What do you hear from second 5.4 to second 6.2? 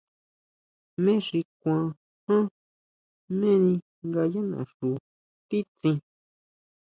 titsín?